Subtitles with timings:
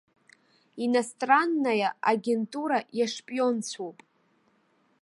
[0.83, 3.97] Иностраннаиа агентура иашпионцәоуп.